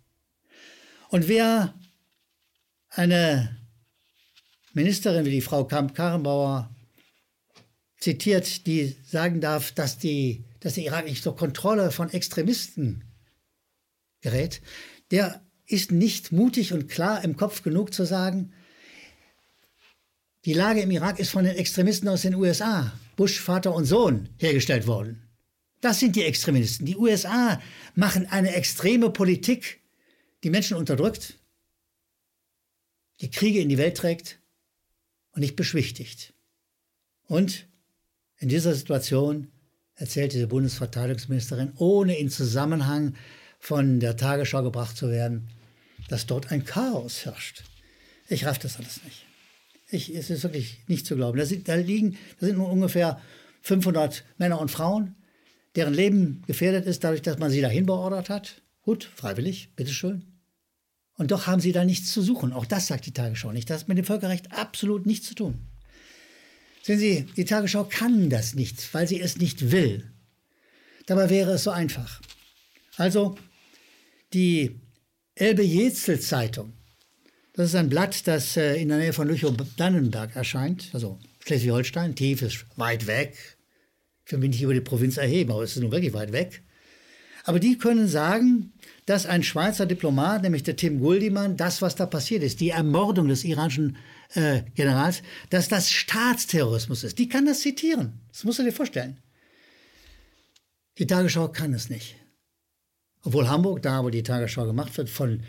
Und 1.09 1.27
wer 1.27 1.73
eine 2.89 3.57
Ministerin 4.73 5.25
wie 5.25 5.31
die 5.31 5.41
Frau 5.41 5.65
Kamp-Karrenbauer 5.65 6.69
zitiert, 7.99 8.67
die 8.67 8.95
sagen 9.03 9.41
darf, 9.41 9.71
dass, 9.71 9.97
die, 9.97 10.45
dass 10.59 10.75
der 10.75 10.83
Irak 10.83 11.05
nicht 11.05 11.23
zur 11.23 11.35
Kontrolle 11.35 11.91
von 11.91 12.11
Extremisten 12.11 13.03
gerät, 14.21 14.61
der 15.11 15.41
ist 15.65 15.91
nicht 15.91 16.31
mutig 16.31 16.73
und 16.73 16.87
klar 16.89 17.23
im 17.23 17.35
Kopf 17.35 17.63
genug 17.63 17.93
zu 17.93 18.05
sagen, 18.05 18.53
die 20.45 20.53
Lage 20.53 20.81
im 20.81 20.91
Irak 20.91 21.19
ist 21.19 21.31
von 21.31 21.43
den 21.43 21.55
Extremisten 21.55 22.07
aus 22.07 22.21
den 22.21 22.35
USA, 22.35 22.93
Bush 23.15 23.39
Vater 23.39 23.73
und 23.73 23.85
Sohn, 23.85 24.29
hergestellt 24.37 24.87
worden. 24.87 25.23
Das 25.81 25.99
sind 25.99 26.15
die 26.15 26.23
Extremisten. 26.23 26.85
Die 26.85 26.97
USA 26.97 27.61
machen 27.95 28.27
eine 28.27 28.55
extreme 28.55 29.09
Politik, 29.09 29.81
die 30.43 30.49
Menschen 30.49 30.77
unterdrückt, 30.77 31.37
die 33.21 33.31
Kriege 33.31 33.59
in 33.59 33.69
die 33.69 33.77
Welt 33.77 33.97
trägt 33.97 34.39
und 35.31 35.41
nicht 35.41 35.55
beschwichtigt. 35.55 36.33
Und 37.25 37.67
in 38.39 38.49
dieser 38.49 38.73
Situation 38.73 39.51
erzählt 39.95 40.33
diese 40.33 40.47
Bundesverteidigungsministerin, 40.47 41.73
ohne 41.77 42.17
in 42.17 42.29
Zusammenhang 42.29 43.15
von 43.59 43.99
der 43.99 44.15
Tagesschau 44.15 44.63
gebracht 44.63 44.95
zu 44.95 45.09
werden, 45.09 45.49
dass 46.09 46.25
dort 46.25 46.51
ein 46.51 46.63
Chaos 46.63 47.25
herrscht. 47.25 47.63
Ich 48.29 48.45
raff 48.45 48.59
das 48.59 48.77
alles 48.77 49.03
nicht. 49.03 49.25
Ich, 49.89 50.13
es 50.13 50.29
ist 50.29 50.43
wirklich 50.43 50.79
nicht 50.87 51.05
zu 51.05 51.15
glauben. 51.15 51.37
Da, 51.37 51.45
sind, 51.45 51.67
da 51.67 51.75
liegen, 51.75 52.17
da 52.39 52.47
sind 52.47 52.57
nur 52.57 52.69
ungefähr 52.69 53.21
500 53.61 54.23
Männer 54.37 54.59
und 54.59 54.69
Frauen, 54.69 55.15
deren 55.75 55.93
Leben 55.93 56.43
gefährdet 56.47 56.85
ist, 56.85 57.03
dadurch, 57.03 57.21
dass 57.21 57.39
man 57.39 57.51
sie 57.51 57.61
dahin 57.61 57.85
beordert 57.85 58.29
hat. 58.29 58.61
Gut, 58.81 59.09
freiwillig, 59.15 59.69
bitteschön. 59.75 60.25
Und 61.15 61.31
doch 61.31 61.47
haben 61.47 61.61
sie 61.61 61.71
da 61.71 61.83
nichts 61.83 62.11
zu 62.11 62.21
suchen. 62.21 62.53
Auch 62.53 62.65
das 62.65 62.87
sagt 62.87 63.05
die 63.05 63.13
Tagesschau 63.13 63.51
nicht. 63.51 63.69
Das 63.69 63.81
hat 63.81 63.87
mit 63.87 63.97
dem 63.97 64.05
Völkerrecht 64.05 64.51
absolut 64.51 65.05
nichts 65.05 65.27
zu 65.27 65.35
tun. 65.35 65.55
Sehen 66.83 66.99
Sie, 66.99 67.25
die 67.35 67.43
Tagesschau 67.43 67.83
kann 67.83 68.29
das 68.29 68.53
nicht, 68.53 68.93
weil 68.93 69.09
sie 69.09 69.19
es 69.19 69.35
nicht 69.35 69.71
will. 69.71 70.09
Dabei 71.05 71.29
wäre 71.29 71.51
es 71.51 71.65
so 71.65 71.71
einfach. 71.71 72.21
Also, 72.95 73.37
die 74.31 74.79
Elbe-Jetzel-Zeitung. 75.35 76.71
Das 77.57 77.69
ist 77.69 77.75
ein 77.75 77.89
Blatt, 77.89 78.27
das 78.27 78.55
äh, 78.55 78.79
in 78.79 78.89
der 78.89 78.99
Nähe 78.99 79.13
von 79.13 79.27
Lüchow-Dannenberg 79.27 80.35
erscheint, 80.35 80.91
also 80.93 81.19
Schleswig-Holstein, 81.43 82.13
tief 82.13 82.43
ist 82.43 82.67
weit 82.75 83.07
weg. 83.07 83.57
Ich 84.23 84.31
will 84.31 84.37
mich 84.37 84.51
nicht 84.51 84.61
über 84.61 84.75
die 84.75 84.81
Provinz 84.81 85.17
erheben, 85.17 85.51
aber 85.51 85.63
es 85.63 85.75
ist 85.75 85.81
nun 85.81 85.91
wirklich 85.91 86.13
weit 86.13 86.31
weg. 86.31 86.61
Aber 87.45 87.59
die 87.59 87.79
können 87.79 88.07
sagen, 88.07 88.73
dass 89.07 89.25
ein 89.25 89.41
Schweizer 89.41 89.87
Diplomat, 89.87 90.43
nämlich 90.43 90.61
der 90.61 90.75
Tim 90.75 90.99
Guldimann, 90.99 91.57
das, 91.57 91.81
was 91.81 91.95
da 91.95 92.05
passiert 92.05 92.43
ist, 92.43 92.59
die 92.59 92.69
Ermordung 92.69 93.27
des 93.27 93.43
iranischen 93.43 93.97
äh, 94.35 94.61
Generals, 94.75 95.23
dass 95.49 95.67
das 95.67 95.89
Staatsterrorismus 95.89 97.03
ist. 97.03 97.17
Die 97.17 97.27
kann 97.27 97.47
das 97.47 97.61
zitieren. 97.61 98.19
Das 98.31 98.43
musst 98.43 98.59
du 98.59 98.63
dir 98.63 98.71
vorstellen. 98.71 99.17
Die 100.99 101.07
Tagesschau 101.07 101.47
kann 101.47 101.73
es 101.73 101.89
nicht. 101.89 102.17
Obwohl 103.23 103.49
Hamburg, 103.49 103.81
da 103.81 104.03
wo 104.03 104.11
die 104.11 104.21
Tagesschau 104.21 104.67
gemacht 104.67 104.95
wird, 104.95 105.09
von 105.09 105.41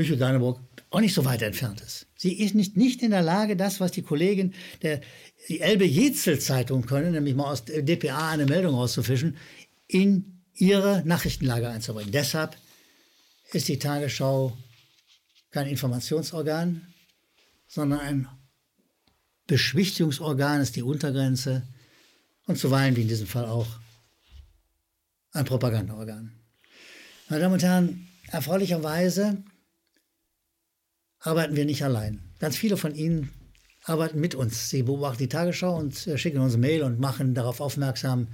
Lüchow-Deineburg 0.00 0.60
auch 0.90 1.00
nicht 1.00 1.14
so 1.14 1.24
weit 1.24 1.42
entfernt 1.42 1.80
ist. 1.80 2.06
Sie 2.16 2.32
ist 2.40 2.54
nicht, 2.54 2.76
nicht 2.76 3.02
in 3.02 3.12
der 3.12 3.22
Lage, 3.22 3.56
das, 3.56 3.80
was 3.80 3.92
die 3.92 4.02
Kollegen 4.02 4.54
der 4.82 5.00
Elbe-Jetzel-Zeitung 5.48 6.84
können, 6.84 7.12
nämlich 7.12 7.34
mal 7.34 7.50
aus 7.50 7.64
DPA 7.64 8.30
eine 8.30 8.46
Meldung 8.46 8.74
rauszufischen, 8.74 9.36
in 9.86 10.42
ihre 10.54 11.02
Nachrichtenlage 11.06 11.68
einzubringen. 11.68 12.12
Deshalb 12.12 12.56
ist 13.52 13.68
die 13.68 13.78
Tagesschau 13.78 14.56
kein 15.50 15.66
Informationsorgan, 15.66 16.86
sondern 17.66 18.00
ein 18.00 18.28
Beschwichtigungsorgan, 19.46 20.60
ist 20.60 20.76
die 20.76 20.82
Untergrenze 20.82 21.66
und 22.46 22.58
zuweilen, 22.58 22.96
wie 22.96 23.02
in 23.02 23.08
diesem 23.08 23.26
Fall 23.26 23.46
auch, 23.46 23.66
ein 25.32 25.44
Propagandaorgan. 25.44 26.32
Meine 27.28 27.42
Damen 27.42 27.54
und 27.54 27.62
Herren, 27.62 28.08
erfreulicherweise 28.32 29.42
arbeiten 31.20 31.56
wir 31.56 31.64
nicht 31.64 31.84
allein. 31.84 32.20
Ganz 32.38 32.56
viele 32.56 32.76
von 32.76 32.94
Ihnen 32.94 33.30
arbeiten 33.84 34.20
mit 34.20 34.34
uns. 34.34 34.70
Sie 34.70 34.82
beobachten 34.82 35.18
die 35.18 35.28
Tagesschau 35.28 35.76
und 35.76 36.06
äh, 36.06 36.18
schicken 36.18 36.38
uns 36.38 36.56
Mail 36.56 36.82
und 36.82 36.98
machen 36.98 37.34
darauf 37.34 37.60
aufmerksam, 37.60 38.28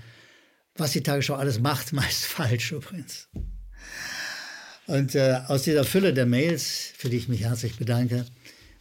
was 0.77 0.93
die 0.93 1.03
Tagesschau 1.03 1.35
alles 1.35 1.61
macht, 1.61 1.93
meist 1.93 2.25
falsch 2.25 2.73
übrigens. 2.73 3.29
Und 4.87 5.15
äh, 5.15 5.41
aus 5.49 5.65
dieser 5.65 5.85
Fülle 5.85 6.15
der 6.15 6.27
Mails, 6.27 6.93
für 6.97 7.09
die 7.09 7.17
ich 7.17 7.29
mich 7.29 7.43
herzlich 7.43 7.77
bedanke, 7.77 8.25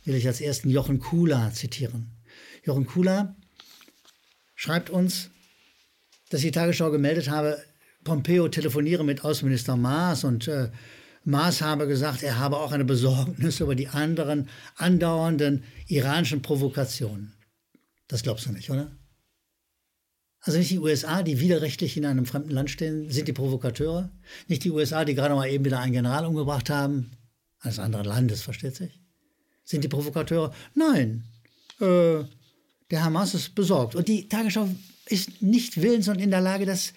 will 0.04 0.16
ich 0.16 0.28
als 0.28 0.40
ersten 0.40 0.70
Jochen 0.70 1.00
Kula 1.00 1.52
zitieren. 1.52 2.12
Jochen 2.64 2.86
Kula 2.86 3.36
schreibt 4.56 4.92
uns, 4.92 5.32
dass 6.30 6.42
die 6.42 6.52
Tagesschau 6.52 6.92
gemeldet 6.92 7.30
habe, 7.30 7.62
Pompeo 8.04 8.48
telefoniere 8.48 9.04
mit 9.04 9.24
Außenminister 9.24 9.76
Maas 9.76 10.24
und 10.24 10.48
äh, 10.48 10.70
Maas 11.25 11.62
habe 11.62 11.88
gesagt, 11.88 12.22
er 12.22 12.38
habe 12.38 12.58
auch 12.58 12.72
eine 12.72 12.86
Besorgnis 12.86 13.60
über 13.60 13.75
die 13.75 13.88
anderen 13.88 14.48
andauernden 14.75 15.63
iranischen 15.88 16.44
Provokationen. 16.44 17.34
Das 18.08 18.22
glaubst 18.22 18.46
du 18.46 18.51
nicht, 18.51 18.70
oder? 18.70 18.91
Also 20.41 20.60
nicht 20.60 20.70
die 20.70 20.79
USA, 20.79 21.24
die 21.24 21.39
widerrechtlich 21.39 21.98
in 21.98 22.05
einem 22.05 22.27
fremden 22.27 22.51
Land 22.51 22.70
stehen, 22.70 23.10
sind 23.10 23.27
die 23.27 23.34
Provokateure. 23.34 24.12
Nicht 24.48 24.63
die 24.63 24.70
USA, 24.70 25.03
die 25.03 25.15
gerade 25.15 25.34
mal 25.34 25.50
eben 25.50 25.65
wieder 25.65 25.79
einen 25.79 25.94
General 25.94 26.25
umgebracht 26.25 26.70
haben, 26.70 27.10
eines 27.60 27.79
anderen 27.79 28.05
Landes, 28.05 28.44
versteht 28.44 28.75
sich. 28.75 29.01
Sind 29.63 29.84
die 29.84 29.88
Provokateure? 29.88 30.53
Nein. 30.75 31.24
Äh, 31.82 32.24
der 32.91 33.03
Hamas 33.03 33.34
ist 33.34 33.55
besorgt. 33.55 33.96
Und 33.96 34.08
die 34.08 34.29
Tagesschau 34.29 34.70
ist 35.08 35.41
nicht 35.41 35.82
willens 35.82 36.08
und 36.08 36.22
in 36.22 36.29
der 36.29 36.41
Lage, 36.41 36.67
das 36.67 36.94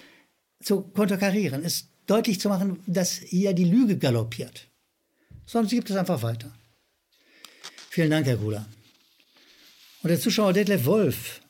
zu 0.60 0.82
konterkarieren, 0.82 1.62
ist 1.62 1.88
deutlich 2.08 2.40
zu 2.40 2.48
machen, 2.48 2.80
dass 2.86 3.12
hier 3.12 3.52
die 3.52 3.64
Lüge 3.64 3.96
galoppiert. 3.96 4.68
Sie 5.46 5.76
gibt 5.76 5.90
es 5.90 5.96
einfach 5.96 6.22
weiter. 6.22 6.52
Vielen 7.90 8.10
Dank, 8.10 8.26
Herr 8.26 8.36
Gruder. 8.36 8.66
Und 10.02 10.10
der 10.10 10.20
Zuschauer 10.20 10.52
Detlef 10.52 10.84
Wolf 10.84 11.40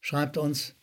schreibt 0.00 0.36
uns 0.36 0.74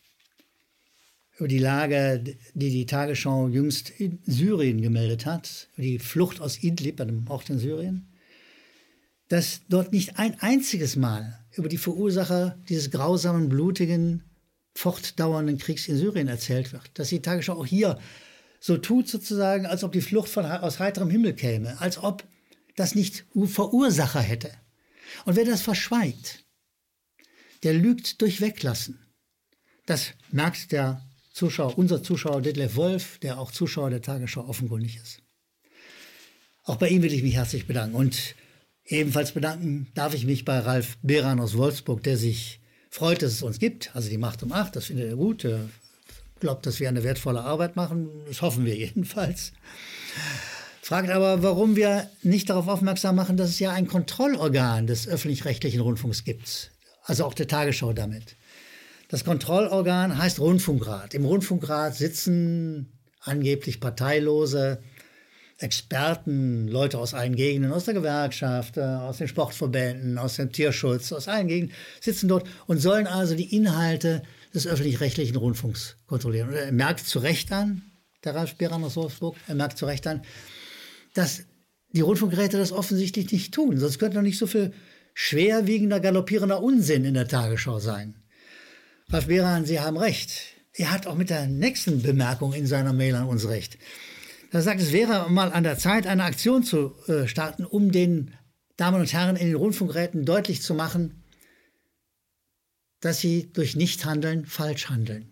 über 1.38 1.48
die 1.48 1.60
Lage, 1.60 2.38
die 2.54 2.70
die 2.70 2.86
Tagesschau 2.86 3.48
jüngst 3.48 3.90
in 3.90 4.20
Syrien 4.26 4.82
gemeldet 4.82 5.26
hat, 5.26 5.68
über 5.74 5.84
die 5.84 6.00
Flucht 6.00 6.42
aus 6.42 6.64
Idlib, 6.64 7.02
einem 7.02 7.28
Ort 7.28 7.50
in 7.50 7.60
Syrien, 7.60 8.08
dass 9.28 9.62
dort 9.70 9.92
nicht 9.92 10.18
ein 10.18 10.40
einziges 10.40 10.96
Mal 10.96 11.46
über 11.54 11.70
die 11.70 11.78
Verursacher 11.78 12.58
dieses 12.70 12.92
grausamen, 12.92 13.50
blutigen 13.50 14.24
fortdauernden 14.76 15.58
Kriegs 15.58 15.88
in 15.88 15.98
Syrien 15.98 16.28
erzählt 16.28 16.74
wird. 16.74 16.90
Dass 16.94 17.10
die 17.10 17.22
Tagesschau 17.22 17.54
auch 17.54 17.66
hier 17.66 17.98
so 18.66 18.78
tut 18.78 19.08
sozusagen, 19.08 19.68
als 19.68 19.84
ob 19.84 19.92
die 19.92 20.02
Flucht 20.02 20.28
von, 20.28 20.44
aus 20.44 20.80
heiterem 20.80 21.12
Himmel 21.12 21.36
käme, 21.36 21.80
als 21.82 22.00
ob 22.00 22.28
das 22.76 22.96
nicht 22.96 23.24
Verursacher 23.36 24.22
hätte. 24.22 24.50
Und 25.26 25.36
wer 25.36 25.46
das 25.46 25.62
verschweigt, 25.62 26.44
der 27.62 27.76
lügt 27.76 28.22
durch 28.24 28.42
Weglassen. 28.42 29.06
Das 29.86 30.14
merkt 30.32 30.72
der 30.72 31.06
Zuschauer, 31.32 31.78
unser 31.78 32.02
Zuschauer 32.02 32.42
Detlef 32.42 32.76
Wolf, 32.76 33.20
der 33.20 33.38
auch 33.38 33.52
Zuschauer 33.52 33.92
der 33.92 34.02
Tagesschau 34.02 34.48
offenkundig 34.48 34.96
ist. 34.96 35.22
Auch 36.64 36.78
bei 36.78 36.90
ihm 36.90 37.04
will 37.04 37.14
ich 37.14 37.22
mich 37.22 37.36
herzlich 37.36 37.68
bedanken. 37.68 37.96
Und 37.96 38.34
ebenfalls 38.86 39.34
bedanken 39.34 39.92
darf 39.94 40.16
ich 40.16 40.26
mich 40.26 40.44
bei 40.44 40.58
Ralf 40.58 40.98
Beran 41.04 41.40
aus 41.40 41.56
Wolfsburg, 41.56 42.02
der 42.02 42.18
sich 42.18 42.60
freut, 42.90 43.22
dass 43.22 43.34
es 43.34 43.44
uns 43.44 43.60
gibt. 43.60 43.96
Also 43.96 44.10
die 44.10 44.18
Macht 44.18 44.42
um 44.42 44.52
acht, 44.52 44.76
das 44.76 44.86
findet 44.86 45.08
er 45.08 45.18
gut. 45.18 45.46
Glaubt, 46.46 46.68
dass 46.68 46.80
wir 46.80 46.90
eine 46.90 47.04
wertvolle 47.04 47.42
Arbeit 47.42 47.76
machen. 47.76 48.08
Das 48.28 48.44
hoffen 48.44 48.66
wir 48.66 48.76
jedenfalls. 48.86 49.52
Fragt 50.80 51.10
aber, 51.10 51.42
warum 51.42 51.76
wir 51.76 52.08
nicht 52.22 52.52
darauf 52.52 52.68
aufmerksam 52.68 53.16
machen, 53.16 53.36
dass 53.36 53.50
es 53.50 53.58
ja 53.58 53.72
ein 53.72 53.88
Kontrollorgan 53.88 54.86
des 54.86 55.08
öffentlich-rechtlichen 55.08 55.82
Rundfunks 55.82 56.24
gibt. 56.24 56.70
Also 57.04 57.26
auch 57.26 57.34
der 57.34 57.48
Tagesschau 57.48 57.94
damit. 57.94 58.36
Das 59.08 59.26
Kontrollorgan 59.26 60.20
heißt 60.20 60.40
Rundfunkrat. 60.40 61.16
Im 61.16 61.26
Rundfunkrat 61.26 61.96
sitzen 61.96 62.92
angeblich 63.22 63.80
parteilose 63.80 64.84
Experten, 65.58 66.68
Leute 66.68 67.00
aus 67.00 67.16
allen 67.16 67.36
Gegenden, 67.36 67.72
aus 67.72 67.86
der 67.86 67.96
Gewerkschaft, 67.96 68.78
äh, 68.78 68.82
aus 68.82 69.18
den 69.18 69.28
Sportverbänden, 69.28 70.20
aus 70.20 70.36
dem 70.36 70.52
Tierschutz, 70.52 71.12
aus 71.12 71.28
allen 71.28 71.48
Gegenden, 71.48 71.76
sitzen 72.02 72.28
dort 72.28 72.48
und 72.68 72.78
sollen 72.78 73.08
also 73.08 73.34
die 73.34 73.56
Inhalte 73.56 74.22
des 74.56 74.66
öffentlich-rechtlichen 74.66 75.36
Rundfunks 75.36 75.98
kontrollieren. 76.08 76.50
Und 76.50 76.56
er 76.56 76.72
merkt 76.72 77.06
zu 77.06 77.20
Recht 77.20 77.52
an, 77.52 77.84
der 78.24 78.36
Ralf 78.36 78.56
Beran 78.56 78.84
aus 78.84 78.96
Wolfsburg, 78.96 79.36
er 79.48 79.56
merkt 79.56 79.78
zu 79.78 79.86
Recht 79.86 80.08
an, 80.08 80.24
dass 81.14 81.44
die 81.92 82.02
Rundfunkgeräte 82.02 82.58
das 82.58 82.72
offensichtlich 82.72 83.32
nicht 83.32 83.54
tun. 83.54 83.78
Sonst 83.78 84.00
könnte 84.00 84.18
noch 84.18 84.24
nicht 84.24 84.38
so 84.40 84.48
viel 84.48 84.74
schwerwiegender, 85.14 86.00
galoppierender 86.00 86.62
Unsinn 86.62 87.06
in 87.06 87.14
der 87.14 87.28
Tagesschau 87.28 87.80
sein. 87.80 88.16
Ralf 89.10 89.28
Beran, 89.28 89.66
Sie 89.66 89.80
haben 89.80 89.98
recht. 89.98 90.32
Er 90.74 90.92
hat 90.92 91.08
auch 91.08 91.16
mit 91.16 91.30
der 91.30 91.48
nächsten 91.48 92.02
Bemerkung 92.02 92.54
in 92.54 92.68
seiner 92.68 92.92
Mail 92.92 93.16
an 93.16 93.28
uns 93.28 93.48
recht. 93.48 93.78
Er 94.52 94.62
sagt, 94.62 94.82
es 94.82 94.92
wäre 94.92 95.30
mal 95.30 95.52
an 95.52 95.64
der 95.64 95.78
Zeit, 95.78 96.08
eine 96.08 96.24
Aktion 96.24 96.64
zu 96.64 96.96
äh, 97.08 97.28
starten, 97.28 97.66
um 97.66 97.92
den 97.92 98.34
Damen 98.78 99.00
und 99.00 99.12
Herren 99.14 99.36
in 99.36 99.48
den 99.48 99.56
Rundfunkgeräten 99.56 100.26
deutlich 100.26 100.62
zu 100.62 100.74
machen, 100.74 101.24
dass 103.06 103.20
sie 103.20 103.54
durch 103.54 103.76
Nichthandeln 103.76 104.48
falsch 104.48 104.90
handeln. 104.90 105.32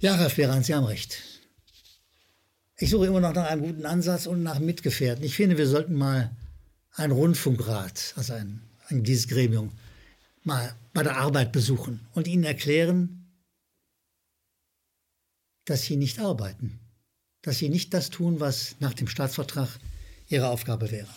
Ja, 0.00 0.16
Ralf 0.16 0.36
Beran, 0.36 0.62
Sie 0.62 0.74
haben 0.74 0.84
recht. 0.84 1.16
Ich 2.76 2.90
suche 2.90 3.06
immer 3.06 3.20
noch 3.20 3.32
nach 3.32 3.46
einem 3.46 3.62
guten 3.62 3.86
Ansatz 3.86 4.26
und 4.26 4.42
nach 4.42 4.58
Mitgefährten. 4.58 5.24
Ich 5.24 5.34
finde, 5.34 5.56
wir 5.56 5.66
sollten 5.66 5.94
mal 5.94 6.36
ein 6.90 7.10
Rundfunkrat, 7.10 8.12
also 8.16 8.34
ein, 8.34 8.60
ein, 8.88 9.02
dieses 9.02 9.28
Gremium, 9.28 9.72
mal 10.42 10.76
bei 10.92 11.02
der 11.02 11.16
Arbeit 11.16 11.52
besuchen 11.52 12.06
und 12.12 12.28
ihnen 12.28 12.44
erklären, 12.44 13.32
dass 15.64 15.84
sie 15.84 15.96
nicht 15.96 16.18
arbeiten, 16.18 16.80
dass 17.40 17.56
sie 17.56 17.70
nicht 17.70 17.94
das 17.94 18.10
tun, 18.10 18.40
was 18.40 18.76
nach 18.80 18.92
dem 18.92 19.08
Staatsvertrag 19.08 19.70
ihre 20.28 20.48
Aufgabe 20.48 20.90
wäre. 20.90 21.08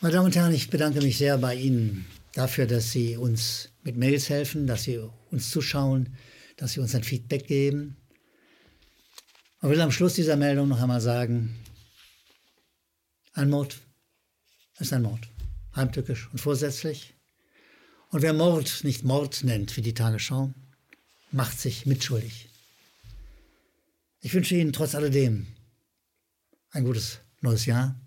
Meine 0.00 0.14
Damen 0.14 0.26
und 0.26 0.36
Herren, 0.36 0.54
ich 0.54 0.70
bedanke 0.70 1.02
mich 1.02 1.18
sehr 1.18 1.36
bei 1.36 1.54
Ihnen 1.56 2.06
dafür, 2.36 2.66
dass 2.66 2.90
Sie 2.90 3.16
uns 3.16 3.70
mit 3.82 3.96
Mails 3.96 4.28
helfen, 4.28 4.66
dass 4.66 4.84
Sie 4.84 4.98
uns 5.30 5.50
zuschauen, 5.50 6.16
dass 6.56 6.72
Sie 6.72 6.80
uns 6.80 6.94
ein 6.94 7.04
Feedback 7.04 7.46
geben. 7.46 7.96
Ich 9.62 9.68
will 9.68 9.80
am 9.80 9.90
Schluss 9.90 10.14
dieser 10.14 10.36
Meldung 10.36 10.68
noch 10.68 10.80
einmal 10.80 11.00
sagen, 11.00 11.58
ein 13.32 13.50
Mord 13.50 13.78
ist 14.78 14.92
ein 14.92 15.02
Mord, 15.02 15.28
heimtückisch 15.74 16.28
und 16.30 16.38
vorsätzlich. 16.38 17.14
Und 18.10 18.22
wer 18.22 18.32
Mord 18.32 18.84
nicht 18.84 19.04
Mord 19.04 19.42
nennt, 19.44 19.76
wie 19.76 19.82
die 19.82 19.94
Tagesschau, 19.94 20.52
macht 21.32 21.58
sich 21.58 21.86
mitschuldig. 21.86 22.48
Ich 24.20 24.32
wünsche 24.34 24.56
Ihnen 24.56 24.72
trotz 24.72 24.94
alledem 24.94 25.46
ein 26.70 26.84
gutes 26.84 27.20
neues 27.40 27.66
Jahr. 27.66 28.00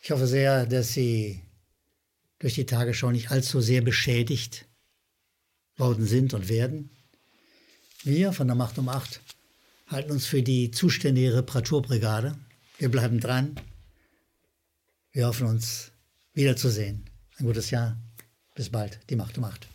Ich 0.00 0.10
hoffe 0.10 0.26
sehr, 0.26 0.66
dass 0.66 0.92
Sie 0.92 1.42
durch 2.40 2.54
die 2.54 2.66
Tagesschau 2.66 3.12
nicht 3.12 3.30
allzu 3.30 3.60
sehr 3.60 3.82
beschädigt 3.82 4.66
worden 5.76 6.06
sind 6.06 6.34
und 6.34 6.48
werden. 6.48 6.90
Wir 8.02 8.32
von 8.32 8.48
der 8.48 8.56
Macht 8.56 8.78
um 8.78 8.88
acht 8.88 9.20
halten 9.86 10.12
uns 10.12 10.26
für 10.26 10.42
die 10.42 10.70
zuständige 10.70 11.34
Reparaturbrigade. 11.34 12.36
Wir 12.78 12.90
bleiben 12.90 13.20
dran. 13.20 13.56
Wir 15.12 15.26
hoffen 15.26 15.46
uns 15.46 15.90
wiederzusehen. 16.32 17.04
Ein 17.36 17.46
gutes 17.46 17.70
Jahr. 17.70 17.96
Bis 18.54 18.70
bald. 18.70 19.00
Die 19.10 19.16
Macht 19.16 19.36
um 19.36 19.44
acht. 19.44 19.66